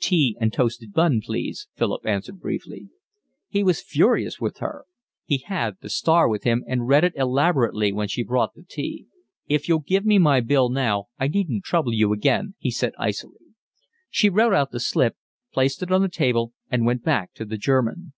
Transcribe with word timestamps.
"Tea 0.00 0.36
and 0.40 0.52
toasted 0.52 0.92
bun, 0.92 1.20
please," 1.24 1.68
Philip 1.76 2.04
answered 2.06 2.40
briefly. 2.40 2.88
He 3.48 3.62
was 3.62 3.80
furious 3.84 4.40
with 4.40 4.58
her. 4.58 4.84
He 5.24 5.36
had 5.38 5.76
The 5.80 5.88
Star 5.88 6.28
with 6.28 6.42
him 6.42 6.64
and 6.66 6.88
read 6.88 7.04
it 7.04 7.12
elaborately 7.14 7.92
when 7.92 8.08
she 8.08 8.24
brought 8.24 8.54
the 8.54 8.64
tea. 8.68 9.06
"If 9.46 9.68
you'll 9.68 9.78
give 9.78 10.04
me 10.04 10.18
my 10.18 10.40
bill 10.40 10.70
now 10.70 11.04
I 11.20 11.28
needn't 11.28 11.62
trouble 11.62 11.94
you 11.94 12.12
again," 12.12 12.56
he 12.58 12.72
said 12.72 12.94
icily. 12.98 13.54
She 14.10 14.28
wrote 14.28 14.54
out 14.54 14.72
the 14.72 14.80
slip, 14.80 15.14
placed 15.52 15.84
it 15.84 15.92
on 15.92 16.02
the 16.02 16.08
table, 16.08 16.52
and 16.68 16.84
went 16.84 17.04
back 17.04 17.32
to 17.34 17.44
the 17.44 17.56
German. 17.56 18.12